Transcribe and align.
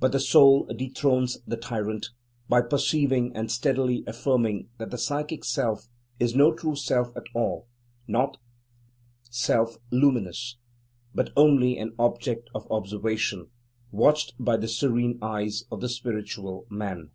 But 0.00 0.12
the 0.12 0.20
Soul 0.20 0.64
dethrones 0.74 1.36
the 1.46 1.58
tyrant, 1.58 2.12
by 2.48 2.62
perceiving 2.62 3.36
and 3.36 3.52
steadily 3.52 4.02
affirming 4.06 4.70
that 4.78 4.90
the 4.90 4.96
psychic 4.96 5.44
self 5.44 5.86
is 6.18 6.34
no 6.34 6.54
true 6.54 6.74
self 6.74 7.14
at 7.14 7.24
all, 7.34 7.68
not 8.08 8.38
self 9.28 9.76
luminous, 9.92 10.56
but 11.14 11.28
only 11.36 11.76
an 11.76 11.92
object 11.98 12.48
of 12.54 12.66
observation, 12.72 13.50
watched 13.92 14.32
by 14.40 14.56
the 14.56 14.66
serene 14.66 15.18
eyes 15.20 15.66
of 15.70 15.82
the 15.82 15.90
Spiritual 15.90 16.64
Man. 16.70 17.10